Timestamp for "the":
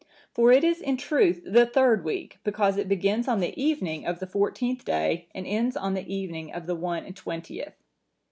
1.45-1.63, 3.39-3.53, 4.19-4.25, 5.93-6.11, 6.65-6.73